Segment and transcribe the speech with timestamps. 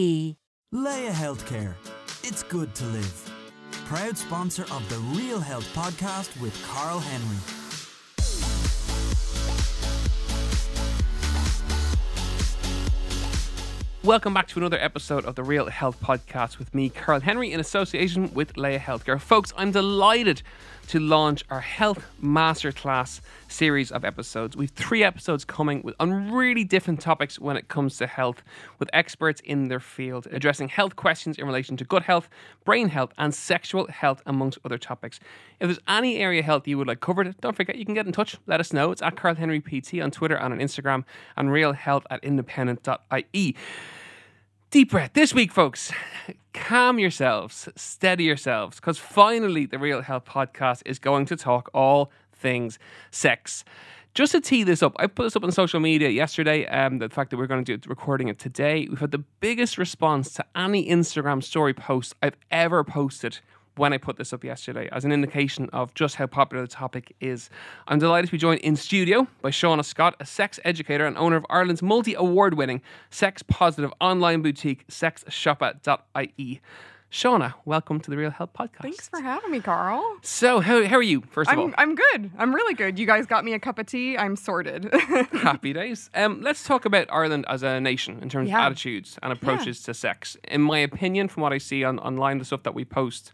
[0.00, 1.74] Laya Healthcare.
[2.22, 3.30] It's good to live.
[3.84, 7.36] Proud sponsor of the Real Health podcast with Carl Henry.
[14.02, 17.60] Welcome back to another episode of the Real Health Podcast with me, Carl Henry, in
[17.60, 19.20] association with Laya Healthcare.
[19.20, 20.40] Folks, I'm delighted
[20.90, 24.56] to launch our Health Masterclass series of episodes.
[24.56, 28.42] We've three episodes coming with on really different topics when it comes to health,
[28.80, 32.28] with experts in their field addressing health questions in relation to gut health,
[32.64, 35.20] brain health, and sexual health, amongst other topics.
[35.60, 38.06] If there's any area of health you would like covered, don't forget you can get
[38.06, 38.36] in touch.
[38.48, 38.90] Let us know.
[38.90, 41.04] It's at Carl Henry PT on Twitter and on Instagram,
[41.36, 43.56] and realhealth at independent.ie.
[44.70, 45.14] Deep breath.
[45.14, 45.90] This week, folks,
[46.54, 52.12] calm yourselves, steady yourselves, because finally the Real Health Podcast is going to talk all
[52.32, 52.78] things
[53.10, 53.64] sex.
[54.14, 56.66] Just to tee this up, I put this up on social media yesterday.
[56.66, 59.76] Um, the fact that we're going to do recording it today, we've had the biggest
[59.76, 63.40] response to any Instagram story post I've ever posted
[63.76, 67.14] when I put this up yesterday as an indication of just how popular the topic
[67.20, 67.50] is.
[67.88, 71.36] I'm delighted to be joined in studio by Shauna Scott, a sex educator and owner
[71.36, 76.60] of Ireland's multi award winning sex positive online boutique, sexsiopa.ie.
[77.10, 78.82] Shauna, welcome to the Real Health Podcast.
[78.82, 80.18] Thanks for having me, Carl.
[80.22, 81.64] So, how, how are you, first of all?
[81.66, 82.30] I'm, I'm good.
[82.38, 83.00] I'm really good.
[83.00, 84.16] You guys got me a cup of tea.
[84.16, 84.88] I'm sorted.
[85.32, 86.08] Happy days.
[86.14, 88.64] Um, let's talk about Ireland as a nation in terms Yeah.
[88.64, 90.36] of attitudes and approaches to sex.
[90.46, 93.32] In my opinion, from what I see on online, the stuff that we post,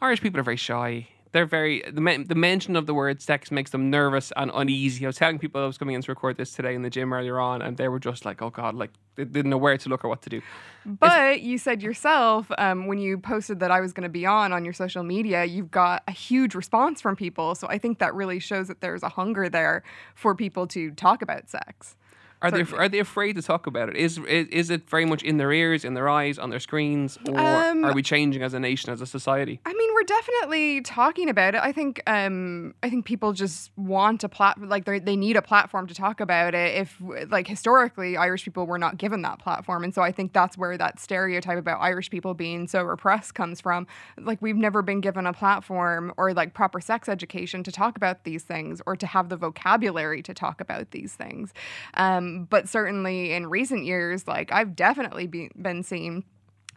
[0.00, 1.08] Irish people are very shy.
[1.32, 5.04] They're very the, the mention of the word sex makes them nervous and uneasy.
[5.04, 7.12] I was telling people I was coming in to record this today in the gym
[7.12, 9.88] earlier on, and they were just like, "Oh God!" Like they didn't know where to
[9.88, 10.42] look or what to do.
[10.86, 14.52] but you said yourself um, when you posted that I was going to be on
[14.52, 17.54] on your social media, you've got a huge response from people.
[17.54, 19.82] So I think that really shows that there's a hunger there
[20.14, 21.96] for people to talk about sex.
[22.40, 23.96] Are they are they afraid to talk about it?
[23.96, 27.18] Is, is is it very much in their ears, in their eyes, on their screens,
[27.28, 29.60] or Um, are we changing as a nation, as a society?
[29.66, 31.60] I mean, we're definitely talking about it.
[31.62, 35.42] I think um, I think people just want a plat like they they need a
[35.42, 36.76] platform to talk about it.
[36.76, 40.56] If like historically, Irish people were not given that platform, and so I think that's
[40.56, 43.86] where that stereotype about Irish people being so repressed comes from.
[44.16, 48.22] Like we've never been given a platform or like proper sex education to talk about
[48.22, 51.52] these things or to have the vocabulary to talk about these things.
[51.94, 56.24] Um, but certainly in recent years, like I've definitely be, been seeing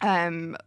[0.02, 0.58] um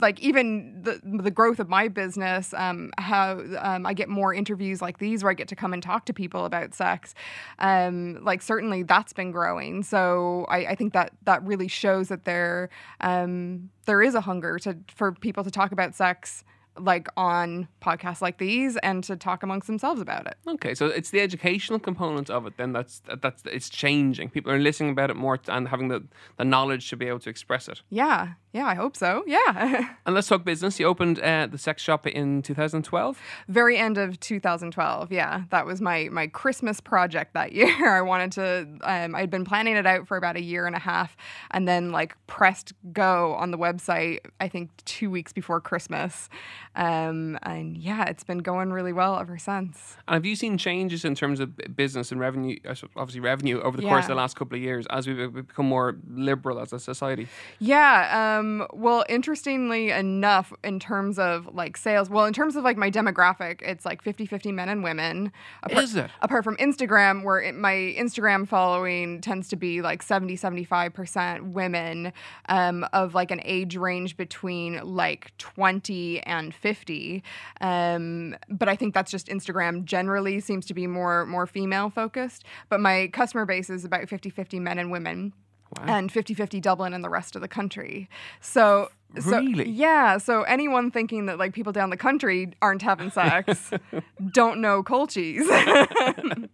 [0.00, 4.80] like even the the growth of my business um how um, I get more interviews
[4.80, 7.14] like these where I get to come and talk to people about sex.
[7.58, 9.82] Um like certainly that's been growing.
[9.82, 14.58] So I, I think that that really shows that there um there is a hunger
[14.60, 16.44] to for people to talk about sex
[16.78, 21.10] like on podcasts like these and to talk amongst themselves about it Okay, so it's
[21.10, 22.56] the educational component of it.
[22.56, 24.30] Then that's that's it's changing.
[24.30, 26.02] People are listening about it more and having the,
[26.38, 27.82] the knowledge to be able to express it.
[27.90, 30.78] yeah yeah I hope so yeah And let's talk business.
[30.80, 33.18] You opened uh, the sex shop in 2012.
[33.48, 38.32] very end of 2012 yeah that was my my christmas project that year i wanted
[38.32, 41.16] to um, i'd been planning it out for about a year and a half
[41.52, 46.28] and then like pressed go on the website i think two weeks before christmas
[46.74, 51.04] um, and yeah it's been going really well ever since And have you seen changes
[51.04, 52.56] in terms of business and revenue?
[52.68, 55.66] uh, Obviously, revenue over the course of the last couple of years as we've become
[55.66, 57.26] more liberal as a society.
[57.58, 58.38] Yeah.
[58.38, 58.41] Um,
[58.72, 63.60] well, interestingly enough, in terms of like sales, well, in terms of like my demographic,
[63.62, 65.32] it's like 50 50 men and women.
[65.62, 66.10] Apart, Is it?
[66.20, 72.12] Apart from Instagram, where it, my Instagram following tends to be like 70, 75% women
[72.48, 77.22] um, of like an age range between like 20 and 50.
[77.60, 82.44] Um, but I think that's just Instagram generally seems to be more more female focused.
[82.68, 85.32] But my customer base is about 50 50 men and women
[85.80, 88.08] and 50-50 Dublin and the rest of the country.
[88.40, 88.90] So
[89.20, 89.68] so Really?
[89.68, 93.70] yeah, so anyone thinking that like people down the country aren't having sex
[94.32, 95.46] don't know culchies.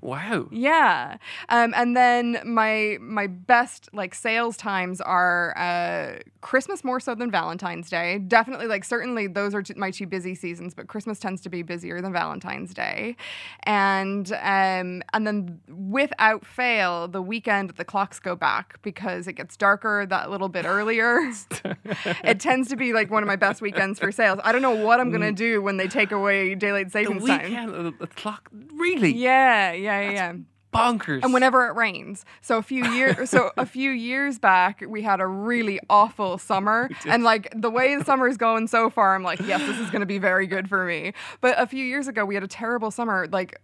[0.00, 0.48] Wow.
[0.52, 1.16] Yeah.
[1.48, 7.30] Um, and then my my best like sales times are uh, Christmas more so than
[7.30, 8.18] Valentine's Day.
[8.18, 11.62] Definitely like certainly those are t- my two busy seasons, but Christmas tends to be
[11.62, 13.16] busier than Valentine's Day.
[13.64, 19.56] And um, and then without fail, the weekend the clocks go back because it gets
[19.56, 21.18] darker that little bit earlier.
[22.24, 24.38] it tends to be like one of my best weekends for sales.
[24.44, 27.42] I don't know what I'm gonna do when they take away daylight The savings time.
[27.42, 30.10] weekend, the, the clock, really Yeah, yeah, yeah.
[30.10, 30.32] Yeah,
[30.72, 31.22] bonkers.
[31.22, 32.24] And whenever it rains.
[32.40, 36.88] So a few years so a few years back we had a really awful summer
[37.06, 39.90] and like the way the summer is going so far I'm like yes this is
[39.90, 41.12] going to be very good for me.
[41.40, 43.58] But a few years ago we had a terrible summer like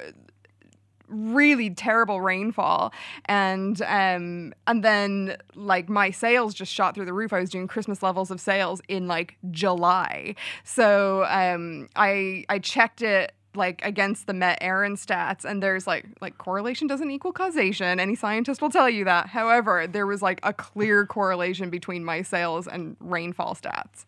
[1.08, 2.92] really terrible rainfall
[3.26, 7.68] and um and then like my sales just shot through the roof i was doing
[7.68, 10.34] christmas levels of sales in like july
[10.64, 16.06] so um i i checked it like against the Met Éireann stats, and there's like
[16.20, 18.00] like correlation doesn't equal causation.
[18.00, 19.28] Any scientist will tell you that.
[19.28, 24.04] However, there was like a clear correlation between my sales and rainfall stats.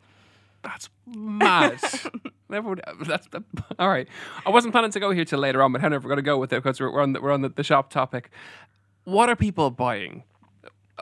[0.63, 1.79] That's mad.
[2.49, 3.43] Never would, that's that,
[3.79, 4.09] all right.
[4.45, 6.39] I wasn't planning to go here till later on, but however, we're going to go
[6.39, 8.31] with it because we're, we're on the, we're on the, the shop topic.
[9.05, 10.25] What are people buying?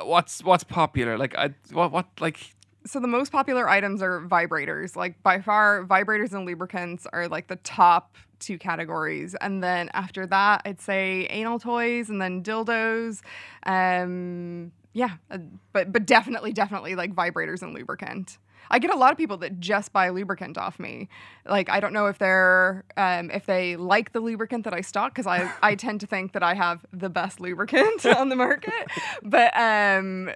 [0.02, 1.16] What's what's popular?
[1.16, 2.38] Like I what what like
[2.84, 4.96] So the most popular items are vibrators.
[4.96, 9.34] Like by far, vibrators and lubricants are like the top two categories.
[9.40, 13.22] And then after that, I'd say anal toys and then dildos.
[13.66, 15.38] Um, yeah, uh,
[15.72, 18.38] but but definitely, definitely like vibrators and lubricant.
[18.70, 21.08] I get a lot of people that just buy lubricant off me.
[21.46, 25.12] Like I don't know if they're um, if they like the lubricant that I stock
[25.14, 28.72] because I I tend to think that I have the best lubricant on the market.
[29.22, 30.30] But um,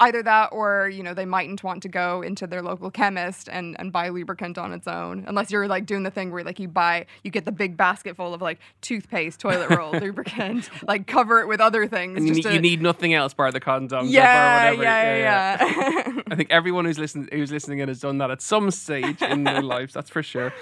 [0.00, 3.76] either that or you know they mightn't want to go into their local chemist and
[3.78, 6.68] and buy lubricant on its own unless you're like doing the thing where like you
[6.68, 11.40] buy you get the big basket full of like toothpaste, toilet roll, lubricant, like cover
[11.40, 12.16] it with other things.
[12.18, 14.82] and you, need, to- you need nothing else bar the condoms yeah, whatever.
[14.82, 16.22] yeah, yeah, yeah.
[16.30, 19.44] I think everyone who's listening who's listening in has done that at some stage in
[19.44, 19.94] their lives.
[19.94, 20.52] That's for sure.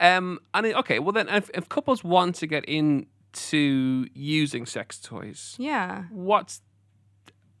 [0.00, 4.98] Um, and it- okay, well then, if, if couples want to get into using sex
[5.00, 6.04] toys, yeah.
[6.10, 6.60] what's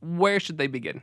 [0.00, 1.02] where should they begin?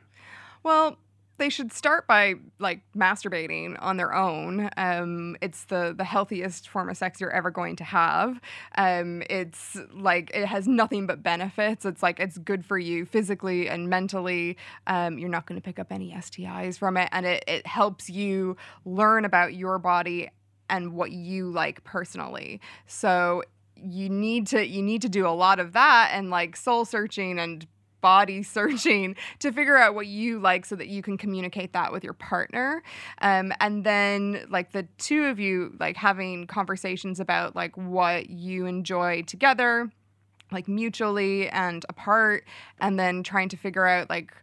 [0.63, 0.97] Well,
[1.41, 4.69] they should start by like masturbating on their own.
[4.77, 8.39] Um, it's the the healthiest form of sex you're ever going to have.
[8.77, 11.83] Um, it's like it has nothing but benefits.
[11.83, 14.55] It's like it's good for you physically and mentally.
[14.85, 18.07] Um, you're not going to pick up any STIs from it, and it it helps
[18.07, 18.55] you
[18.85, 20.29] learn about your body
[20.69, 22.61] and what you like personally.
[22.85, 23.41] So
[23.75, 27.39] you need to you need to do a lot of that and like soul searching
[27.39, 27.65] and
[28.01, 32.03] body searching to figure out what you like so that you can communicate that with
[32.03, 32.83] your partner.
[33.21, 38.65] Um, and then like the two of you like having conversations about like what you
[38.65, 39.91] enjoy together
[40.51, 42.45] like mutually and apart
[42.79, 44.33] and then trying to figure out like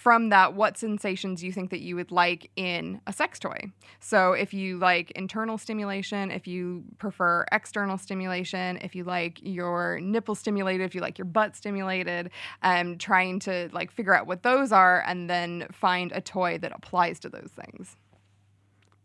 [0.00, 3.70] from that what sensations do you think that you would like in a sex toy.
[3.98, 10.00] So if you like internal stimulation, if you prefer external stimulation, if you like your
[10.00, 12.30] nipple stimulated, if you like your butt stimulated,
[12.62, 16.72] um, trying to like figure out what those are and then find a toy that
[16.74, 17.94] applies to those things.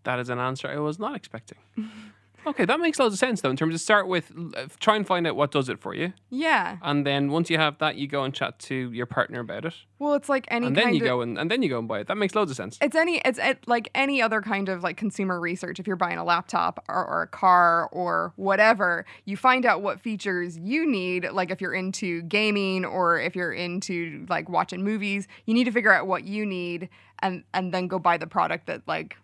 [0.06, 1.58] That is an answer I was not expecting.
[2.48, 3.50] okay, that makes loads of sense though.
[3.50, 6.14] In terms of start with, uh, try and find out what does it for you,
[6.30, 6.78] Yeah.
[6.82, 9.74] and then once you have that, you go and chat to your partner about it,
[10.00, 11.80] Well, it's like any and kind then you of go and, and then you go
[11.80, 12.08] and buy it.
[12.08, 12.78] That makes loads of sense.
[12.82, 15.80] It's any it's it, like any other kind of like consumer research.
[15.80, 20.00] If you're buying a laptop or, or a car or whatever, you find out what
[20.00, 21.30] features you need.
[21.32, 25.72] Like if you're into gaming or if you're into like watching movies, you need to
[25.72, 26.90] figure out what you need
[27.20, 29.18] and and then go buy the product that like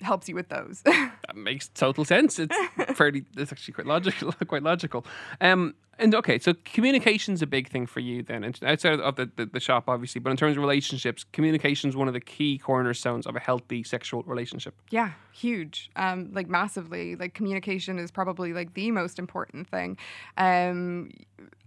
[0.00, 0.82] helps you with those.
[1.28, 2.38] That makes total sense.
[2.38, 2.56] It's
[2.94, 3.22] fairly.
[3.36, 4.32] It's actually quite logical.
[4.46, 5.04] Quite logical.
[5.42, 5.74] Um.
[5.98, 9.46] And okay, so communication's a big thing for you then, and outside of the, the,
[9.46, 10.20] the shop, obviously.
[10.20, 14.22] But in terms of relationships, communication's one of the key cornerstones of a healthy sexual
[14.22, 14.74] relationship.
[14.90, 15.90] Yeah, huge.
[15.96, 17.16] Um, like massively.
[17.16, 19.98] Like communication is probably like the most important thing.
[20.36, 21.10] Um,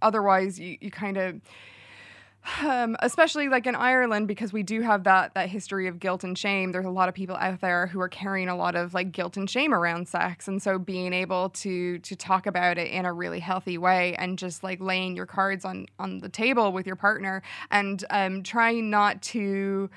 [0.01, 1.41] otherwise, you, you kind of,
[2.62, 6.38] um, especially like in Ireland, because we do have that that history of guilt and
[6.38, 6.71] shame.
[6.71, 9.38] There's a lot of people out there who are carrying a lot of like guilt
[9.38, 13.13] and shame around sex, and so being able to to talk about it in a
[13.13, 16.95] really healthy way and just like laying your cards on on the table with your
[16.95, 19.89] partner and um, trying not to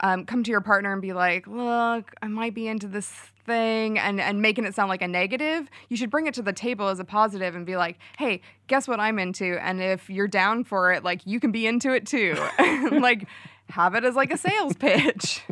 [0.00, 3.10] um, come to your partner and be like, look, I might be into this
[3.44, 5.68] thing and, and making it sound like a negative.
[5.88, 8.88] You should bring it to the table as a positive and be like, hey, guess
[8.88, 9.58] what I'm into?
[9.62, 12.36] And if you're down for it, like you can be into it too.
[12.92, 13.26] like
[13.68, 15.42] have it as like a sales pitch.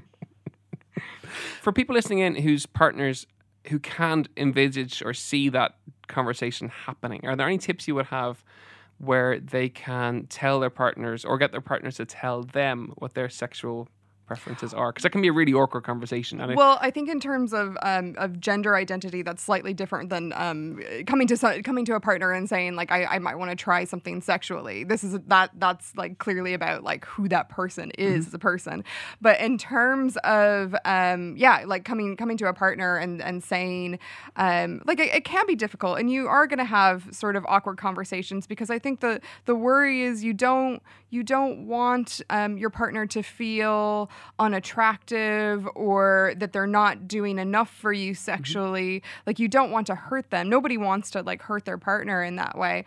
[1.61, 3.27] For people listening in whose partners
[3.69, 5.77] who can't envisage or see that
[6.07, 7.27] conversation happening?
[7.27, 8.43] Are there any tips you would have
[8.99, 13.29] where they can tell their partners or get their partners to tell them what their
[13.29, 13.89] sexual
[14.29, 16.41] preferences are because that can be a really awkward conversation.
[16.41, 20.33] And well, I think in terms of um, of gender identity, that's slightly different than
[20.37, 23.57] um, coming to coming to a partner and saying like I, I might want to
[23.57, 24.85] try something sexually.
[24.85, 28.29] This is that that's like clearly about like who that person is mm-hmm.
[28.29, 28.85] as a person.
[29.21, 33.99] But in terms of um, yeah, like coming coming to a partner and and saying
[34.37, 37.45] um, like it, it can be difficult, and you are going to have sort of
[37.49, 42.59] awkward conversations because I think the the worry is you don't you don't want um,
[42.59, 48.19] your partner to feel unattractive or that they're not doing enough for you mm-hmm.
[48.19, 49.01] sexually.
[49.01, 49.23] Mm-hmm.
[49.27, 50.49] Like you don't want to hurt them.
[50.49, 52.85] Nobody wants to like hurt their partner in that way.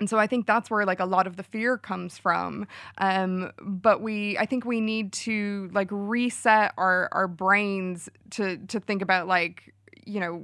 [0.00, 2.66] And so I think that's where like a lot of the fear comes from.
[2.98, 8.80] Um, but we, I think we need to like reset our our brains to to
[8.80, 9.74] think about like
[10.04, 10.42] you know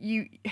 [0.00, 0.28] you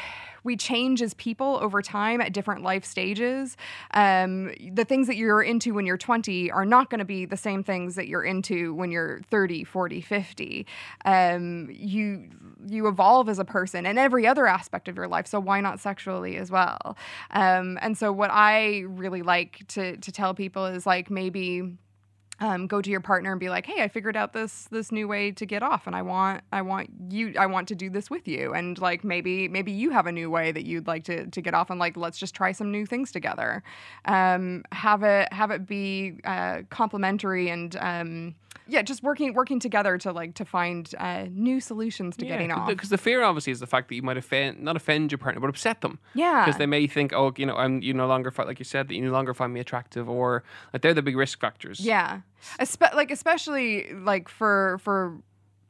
[0.45, 3.57] we change as people over time at different life stages.
[3.95, 7.37] Um, the things that you're into when you're 20 are not going to be the
[7.39, 10.67] same things that you're into when you're 30, 40, 50.
[11.07, 12.29] Um, you
[12.67, 15.27] you evolve as a person in every other aspect of your life.
[15.27, 16.97] So why not sexually as well?
[17.31, 21.79] Um, and so what I really like to to tell people is like maybe
[22.41, 25.09] um, go to your partner and be like, "Hey, I figured out this this new
[25.09, 28.11] way to get off, and I want I want you I want to do this
[28.11, 31.27] with you." And like maybe maybe you have a new way that you'd like to
[31.27, 33.63] to get off, and like let's just try some new things together.
[34.05, 38.35] Um, have it have it be uh, complementary and um,
[38.67, 42.51] yeah, just working working together to like to find uh, new solutions to yeah, getting
[42.51, 42.69] off.
[42.69, 45.41] Because the fear obviously is the fact that you might offend not offend your partner,
[45.41, 45.99] but upset them.
[46.15, 48.65] Yeah, because they may think, oh, you know, I'm you no longer find, like you
[48.65, 51.81] said that you no longer find me attractive, or like they're the big risk factors.
[51.81, 52.21] Yeah,
[52.61, 55.19] Espe- like especially like for for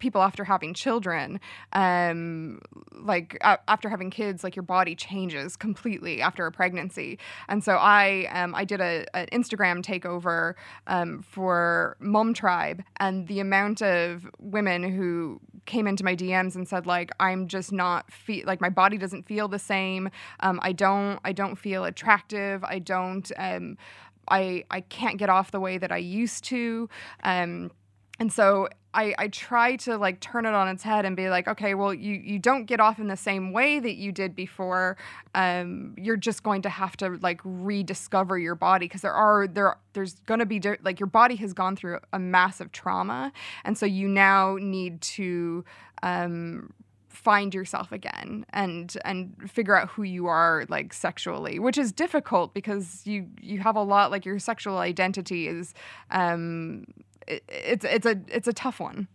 [0.04, 1.40] people after having children
[1.72, 2.60] um,
[2.92, 7.18] like after having kids like your body changes completely after a pregnancy.
[7.48, 10.54] And so i um, i did a, an instagram takeover
[10.88, 16.68] um, for mom tribe and the amount of women who came into my dms and
[16.68, 20.10] said like i'm just not feel like my body doesn't feel the same.
[20.40, 22.62] Um, i don't i don't feel attractive.
[22.64, 23.78] I don't um,
[24.28, 26.88] I, I can't get off the way that I used to.
[27.22, 27.70] Um,
[28.18, 31.48] and so I, I try to like turn it on its head and be like,
[31.48, 34.96] okay, well, you, you don't get off in the same way that you did before.
[35.34, 39.76] Um, you're just going to have to like rediscover your body because there are there
[39.94, 43.32] there's going to be like your body has gone through a massive trauma,
[43.64, 45.64] and so you now need to
[46.04, 46.72] um,
[47.14, 52.52] find yourself again and and figure out who you are like sexually which is difficult
[52.52, 55.74] because you you have a lot like your sexual identity is
[56.10, 56.84] um
[57.26, 59.08] it, it's it's a it's a tough one.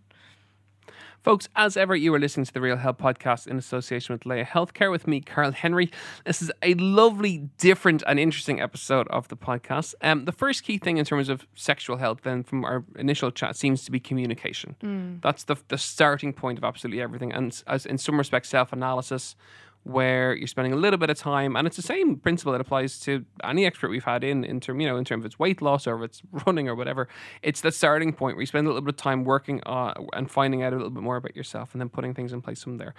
[1.30, 4.44] Folks, as ever, you are listening to the Real Health Podcast in association with Laya
[4.44, 5.92] Healthcare with me, Carl Henry.
[6.26, 9.94] This is a lovely, different, and interesting episode of the podcast.
[10.02, 13.56] Um, the first key thing in terms of sexual health, then from our initial chat,
[13.56, 14.76] seems to be communication.
[14.82, 15.22] Mm.
[15.22, 17.32] That's the, the starting point of absolutely everything.
[17.32, 19.36] And as in some respects, self analysis
[19.84, 23.00] where you're spending a little bit of time, and it's the same principle that applies
[23.00, 25.62] to any expert we've had in in term you know in terms of its weight
[25.62, 27.08] loss or if it's running or whatever.
[27.42, 30.30] It's the starting point where you spend a little bit of time working uh, and
[30.30, 32.78] finding out a little bit more about yourself, and then putting things in place from
[32.78, 32.94] there.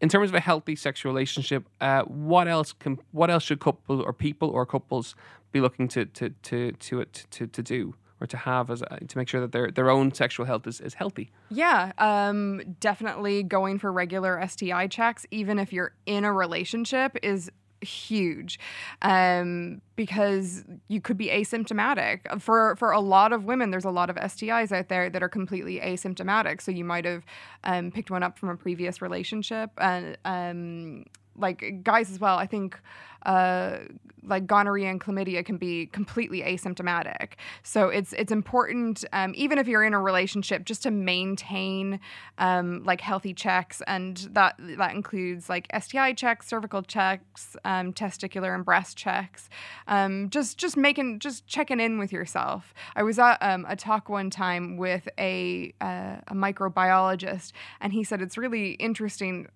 [0.00, 4.02] In terms of a healthy sexual relationship, uh, what else can what else should couples
[4.04, 5.14] or people or couples
[5.52, 7.94] be looking to to to to to, to, to do?
[8.20, 10.80] Or to have as a, to make sure that their their own sexual health is,
[10.80, 11.30] is healthy.
[11.50, 17.50] Yeah, um, definitely going for regular STI checks, even if you're in a relationship, is
[17.80, 18.58] huge.
[19.02, 22.40] Um, because you could be asymptomatic.
[22.40, 25.28] For for a lot of women there's a lot of stis out there that are
[25.28, 26.60] completely asymptomatic.
[26.60, 27.24] So you might have
[27.62, 31.04] um, picked one up from a previous relationship and um,
[31.36, 32.78] like guys as well i think
[33.26, 33.78] uh,
[34.26, 37.32] like gonorrhea and chlamydia can be completely asymptomatic.
[37.62, 42.00] So it's it's important, um, even if you're in a relationship, just to maintain
[42.38, 48.54] um, like healthy checks, and that that includes like STI checks, cervical checks, um, testicular
[48.54, 49.48] and breast checks.
[49.88, 52.72] Um, just just making just checking in with yourself.
[52.96, 58.04] I was at um, a talk one time with a uh, a microbiologist, and he
[58.04, 59.48] said it's really interesting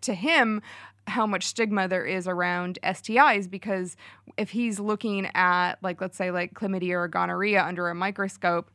[0.00, 0.62] to him
[1.06, 3.96] how much stigma there is around STIs because
[4.36, 8.70] if he's looking at like let's say like chlamydia or gonorrhea under a microscope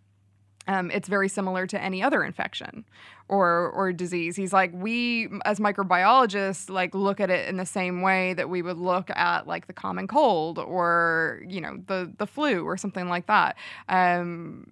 [0.67, 2.85] um, it's very similar to any other infection
[3.29, 4.35] or or disease.
[4.35, 8.61] He's like we as microbiologists like look at it in the same way that we
[8.61, 13.07] would look at like the common cold or you know the the flu or something
[13.07, 13.55] like that.
[13.87, 14.67] Um,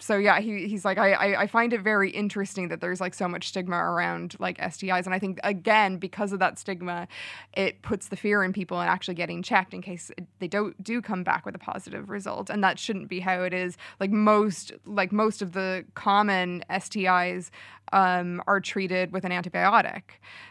[0.00, 3.12] so yeah, he, he's like, I, I, I find it very interesting that there's like
[3.12, 5.04] so much stigma around like STIs.
[5.04, 7.06] And I think, again, because of that stigma,
[7.52, 11.02] it puts the fear in people and actually getting checked in case they don't do
[11.02, 12.48] come back with a positive result.
[12.48, 13.76] And that shouldn't be how it is.
[14.00, 17.50] Like most, like most of the common STIs
[17.92, 20.02] um, are treated with an antibiotic.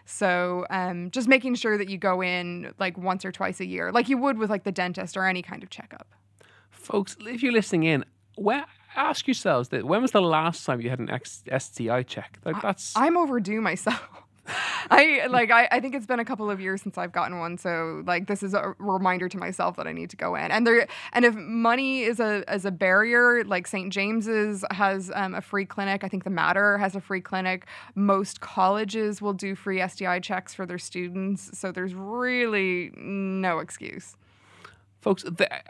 [0.05, 3.91] So um, just making sure that you go in like once or twice a year,
[3.91, 6.07] like you would with like the dentist or any kind of checkup.
[6.69, 8.65] Folks, if you're listening in, where
[8.95, 12.39] ask yourselves that when was the last time you had an X- STI check?
[12.45, 14.07] Like that's I'm overdue myself.
[14.89, 17.57] I like I, I think it's been a couple of years since I've gotten one,
[17.57, 20.51] so like this is a reminder to myself that I need to go in.
[20.51, 23.91] And there and if money is a as a barrier, like St.
[23.91, 26.03] James's has um, a free clinic.
[26.03, 27.65] I think the Mater has a free clinic.
[27.95, 34.15] Most colleges will do free STI checks for their students, so there's really no excuse.
[35.01, 35.23] Folks,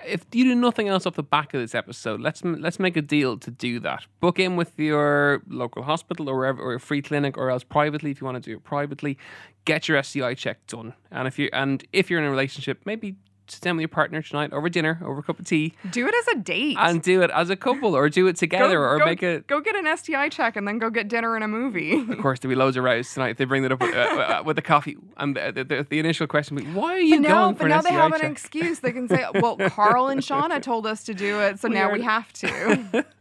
[0.05, 3.01] if you do nothing else off the back of this episode, let's let's make a
[3.01, 4.07] deal to do that.
[4.19, 8.09] Book in with your local hospital or wherever, or a free clinic, or else privately
[8.09, 9.19] if you want to do it privately.
[9.65, 13.17] Get your STI check done, and if you and if you're in a relationship, maybe
[13.51, 16.13] sit down with your partner tonight over dinner, over a cup of tea, Do it
[16.13, 16.77] as a date.
[16.79, 19.47] and do it as a couple, or do it together, Go- or go- make it.
[19.47, 21.93] go get an STI check and then go get dinner and a movie.
[21.99, 23.37] Of course, there'll be loads of rows tonight.
[23.37, 25.99] They bring that up with, uh, uh, with the coffee, and the, the, the, the
[25.99, 27.89] initial question will be, "Why are you But now, going for but now an they
[27.89, 28.79] STI have an excuse.
[28.79, 32.01] They can say, "Well, Carl and Shauna told us to do it, so now we
[32.01, 33.05] have to."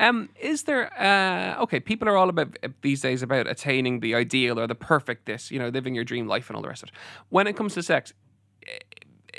[0.00, 1.80] Um, is there uh, okay?
[1.80, 5.50] People are all about uh, these days about attaining the ideal or the perfect this,
[5.50, 6.94] you know, living your dream life and all the rest of it.
[7.30, 8.12] When it comes to sex,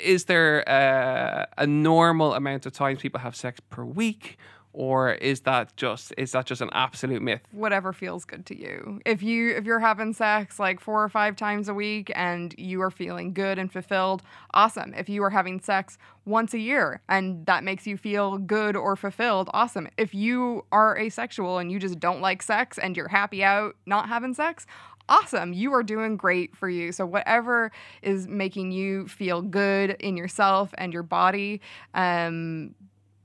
[0.02, 4.38] is there uh, a normal amount of times people have sex per week,
[4.72, 7.40] or is that just is that just an absolute myth?
[7.50, 9.00] Whatever feels good to you.
[9.04, 12.80] If you if you're having sex like four or five times a week and you
[12.82, 14.22] are feeling good and fulfilled,
[14.54, 14.94] awesome.
[14.94, 18.94] If you are having sex once a year and that makes you feel good or
[18.94, 19.88] fulfilled, awesome.
[19.96, 24.08] If you are asexual and you just don't like sex and you're happy out not
[24.08, 24.66] having sex,
[25.10, 25.52] awesome.
[25.52, 26.92] You are doing great for you.
[26.92, 27.70] So, whatever
[28.02, 31.60] is making you feel good in yourself and your body,
[31.92, 32.74] um,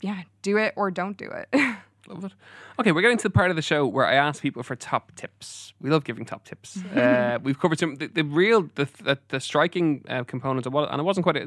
[0.02, 1.48] yeah, do it or don't do it.
[2.08, 2.34] Love it.
[2.78, 5.16] Okay, we're getting to the part of the show where I ask people for top
[5.16, 5.74] tips.
[5.80, 6.84] We love giving top tips.
[6.96, 10.92] uh, we've covered some the, the real the the, the striking uh, components of what,
[10.92, 11.38] and I wasn't quite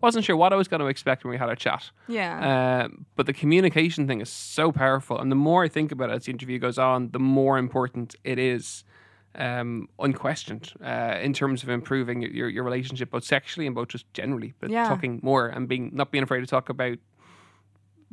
[0.00, 1.90] wasn't sure what I was going to expect when we had our chat.
[2.08, 2.88] yeah.
[2.88, 6.14] Uh, but the communication thing is so powerful, and the more I think about it
[6.14, 8.84] as the interview goes on, the more important it is,
[9.38, 14.12] um, unquestioned, uh, in terms of improving your, your, relationship, both sexually and both just
[14.12, 14.52] generally.
[14.58, 14.88] But Yeah.
[14.88, 16.98] talking more and being not being afraid to talk about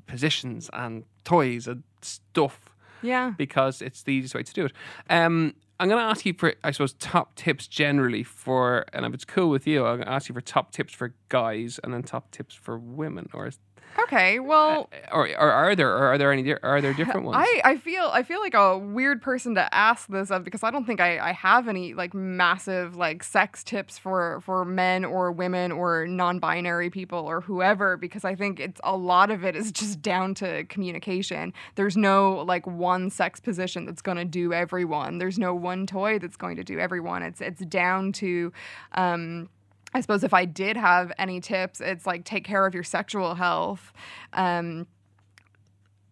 [0.06, 3.34] positions and toys and stuff yeah.
[3.38, 4.74] because it's the easiest way to do it.
[5.10, 9.14] Um, I'm going to ask you for, I suppose, top tips generally for, and if
[9.14, 11.94] it's cool with you, I'm going to ask you for top tips for guys and
[11.94, 13.50] then top tips for women, or
[13.98, 14.40] Okay.
[14.40, 17.38] Well, or, or are there, or are there any, are there different ones?
[17.40, 20.72] I, I feel I feel like a weird person to ask this of because I
[20.72, 25.32] don't think I, I have any like massive like sex tips for for men or
[25.32, 29.72] women or non-binary people or whoever because I think it's a lot of it is
[29.72, 31.54] just down to communication.
[31.76, 35.18] There's no like one sex position that's going to do everyone.
[35.20, 37.24] There's no one toy that's going to do everyone.
[37.24, 38.52] It's it's down to
[38.94, 39.50] um
[39.96, 43.34] I suppose if I did have any tips, it's like take care of your sexual
[43.34, 43.94] health.
[44.34, 44.88] Um,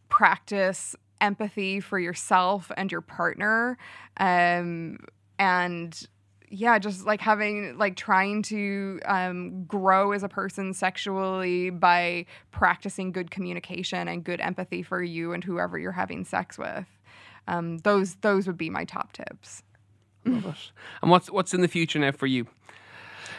[0.08, 3.78] practice empathy for yourself and your partner
[4.17, 5.00] um
[5.39, 6.08] and
[6.50, 13.12] yeah just like having like trying to um, grow as a person sexually by practicing
[13.12, 16.86] good communication and good empathy for you and whoever you're having sex with
[17.48, 19.63] um, those those would be my top tips
[20.26, 20.72] Love it.
[21.02, 22.48] And what's what's in the future now for you,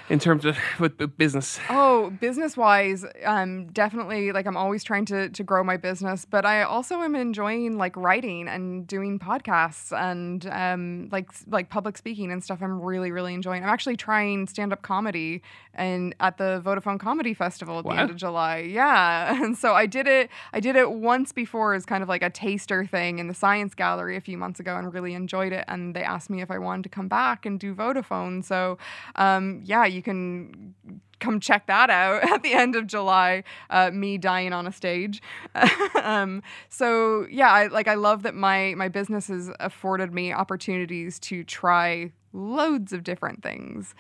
[0.09, 1.59] in terms of with business?
[1.71, 6.45] Oh, business wise, um, definitely like I'm always trying to to grow my business, but
[6.45, 12.31] I also am enjoying like writing and doing podcasts and um, like like public speaking
[12.31, 12.63] and stuff.
[12.63, 13.63] I'm really really enjoying.
[13.63, 15.43] I'm actually trying stand up comedy
[15.75, 18.59] and at the Vodafone Comedy Festival at the end of July.
[18.59, 20.31] Yeah, and so I did it.
[20.53, 23.75] I did it once before as kind of like a taster thing in the Science
[23.75, 25.65] Gallery a few months ago and really enjoyed it.
[25.69, 28.45] And they asked me if I wanted to come back and do Vodafone.
[28.45, 28.79] So
[29.17, 30.75] um, yeah, you can
[31.21, 33.45] come check that out at the end of July.
[33.71, 35.23] Uh, me dying on a stage.
[36.03, 41.19] um, so yeah, I like I love that my my business has afforded me opportunities
[41.21, 43.95] to try loads of different things.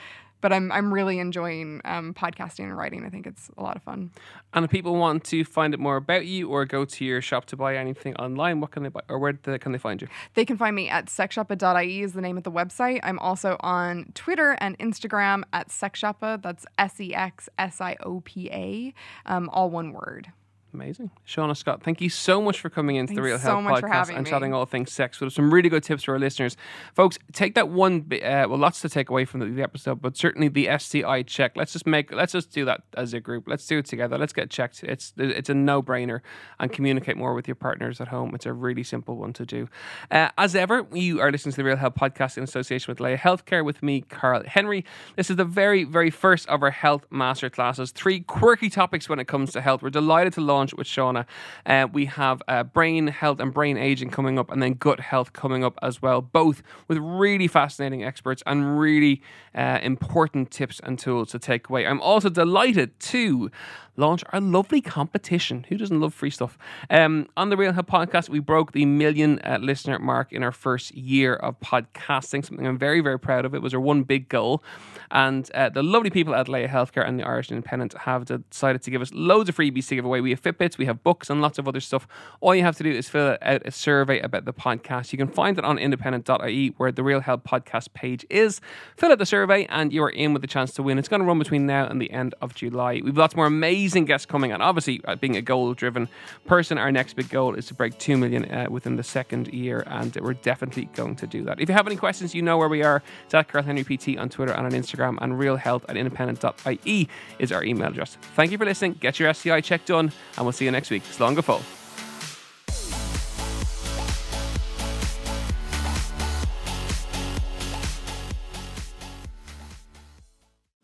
[0.44, 3.07] But I'm I'm really enjoying um, podcasting and writing.
[3.07, 4.11] I think it's a lot of fun.
[4.52, 7.46] And if people want to find out more about you or go to your shop
[7.46, 10.09] to buy anything online, what can they buy, or where the, can they find you?
[10.35, 13.00] They can find me at sexsiopa.ie is the name of the website.
[13.02, 16.42] I'm also on Twitter and Instagram at sexsiopa.
[16.42, 18.92] That's S E X S I O P A,
[19.24, 20.30] um, all one word.
[20.74, 21.10] Amazing.
[21.26, 24.26] Shauna Scott, thank you so much for coming into the Real so Health podcast and
[24.26, 25.32] chatting all things sex with.
[25.32, 26.56] Some really good tips for our listeners.
[26.94, 30.16] Folks, take that one, uh, well, lots to take away from the, the episode, but
[30.16, 31.56] certainly the STI check.
[31.56, 33.44] Let's just make, let's just do that as a group.
[33.46, 34.18] Let's do it together.
[34.18, 34.82] Let's get checked.
[34.82, 36.20] It's it's a no brainer
[36.58, 38.34] and communicate more with your partners at home.
[38.34, 39.68] It's a really simple one to do.
[40.10, 43.16] Uh, as ever, you are listening to the Real Health podcast in association with Laya
[43.16, 44.84] Healthcare with me, Carl Henry.
[45.14, 47.92] This is the very, very first of our health master classes.
[47.92, 49.82] Three quirky topics when it comes to health.
[49.82, 51.27] We're delighted to launch with Shauna.
[51.66, 55.33] Uh, we have uh, brain health and brain aging coming up, and then gut health
[55.33, 56.22] coming up as well.
[56.22, 59.20] Both with really fascinating experts and really
[59.55, 61.87] uh, important tips and tools to take away.
[61.87, 63.50] I'm also delighted to
[63.96, 65.66] launch our lovely competition.
[65.68, 66.59] Who doesn't love free stuff?
[66.90, 70.53] Um, on the Real Health podcast, we broke the million uh, listener mark in our
[70.53, 73.55] first year of podcasting, something I'm very, very proud of.
[73.55, 74.62] It was our one big goal.
[75.11, 78.90] And uh, the lovely people at Laya Healthcare and the Irish Independent have decided to
[78.90, 80.20] give us loads of freebies to give away.
[80.20, 82.06] We have Fitbits, we have books, and lots of other stuff.
[82.40, 85.12] All you have to do is fill out a survey about the podcast.
[85.12, 88.60] You can find it on independent.ie where the Real Health podcast page is.
[88.96, 90.98] Fill out the survey, and you are in with a chance to win.
[90.98, 93.00] It's going to run between now and the end of July.
[93.04, 96.08] We've lots more amazing guests coming, and obviously, uh, being a goal driven
[96.46, 99.84] person, our next big goal is to break 2 million uh, within the second year,
[99.86, 101.60] and we're definitely going to do that.
[101.60, 103.02] If you have any questions, you know where we are.
[103.24, 107.64] It's at Henry PT on Twitter and on Instagram, and realhealth at independent.ie is our
[107.64, 108.16] email address.
[108.34, 108.94] Thank you for listening.
[108.94, 111.03] Get your STI check done, and we'll see you next week.
[111.05, 111.62] Slán go fóill.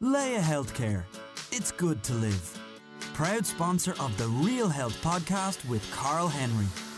[0.01, 1.05] Laya Healthcare.
[1.53, 2.59] It's good to live.
[3.15, 6.90] Proud sponsor of the Real Health podcast with Carl Henry.